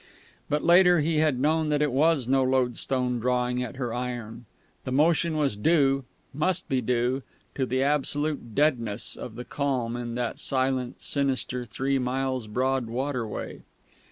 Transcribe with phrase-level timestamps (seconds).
[0.49, 4.45] But later he had known that it was no loadstone drawing at her iron.
[4.83, 7.21] The motion was due must be due
[7.53, 13.61] to the absolute deadness of the calm in that silent, sinister, three miles broad waterway.